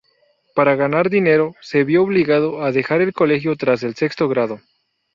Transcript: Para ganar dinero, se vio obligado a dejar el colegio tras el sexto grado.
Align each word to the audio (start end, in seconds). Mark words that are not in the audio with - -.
Para 0.55 0.73
ganar 0.75 1.11
dinero, 1.11 1.53
se 1.61 1.83
vio 1.83 2.01
obligado 2.01 2.63
a 2.63 2.71
dejar 2.71 3.01
el 3.01 3.13
colegio 3.13 3.55
tras 3.55 3.83
el 3.83 3.93
sexto 3.93 4.27
grado. 4.27 4.59